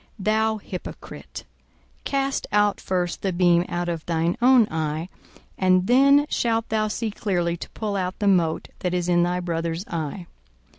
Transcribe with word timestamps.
Thou 0.17 0.57
hypocrite, 0.57 1.43
cast 2.05 2.47
out 2.51 2.81
first 2.81 3.21
the 3.21 3.31
beam 3.31 3.63
out 3.69 3.87
of 3.87 4.03
thine 4.07 4.35
own 4.41 4.67
eye, 4.71 5.09
and 5.59 5.85
then 5.85 6.25
shalt 6.27 6.69
thou 6.69 6.87
see 6.87 7.11
clearly 7.11 7.55
to 7.57 7.69
pull 7.75 7.95
out 7.95 8.17
the 8.17 8.25
mote 8.27 8.69
that 8.79 8.95
is 8.95 9.07
in 9.07 9.21
thy 9.21 9.39
brother's 9.39 9.85
eye. 9.87 10.25